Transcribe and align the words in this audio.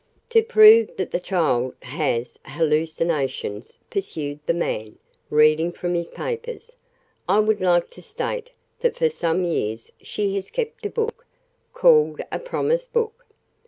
"To 0.31 0.41
prove 0.41 0.89
that 0.97 1.11
the 1.11 1.19
child 1.19 1.75
has 1.83 2.39
hallucinations," 2.43 3.77
pursued 3.91 4.39
the 4.47 4.53
man, 4.55 4.97
reading 5.29 5.71
from 5.71 5.93
his 5.93 6.09
papers, 6.09 6.75
"I 7.29 7.37
would 7.37 7.61
like 7.61 7.91
to 7.91 8.01
state 8.01 8.49
that 8.79 8.97
for 8.97 9.11
some 9.11 9.43
years 9.43 9.91
she 10.01 10.33
has 10.33 10.49
kept 10.49 10.87
a 10.87 10.89
book 10.89 11.27
called 11.73 12.19
a 12.31 12.39
promise 12.39 12.87
book. 12.87 13.27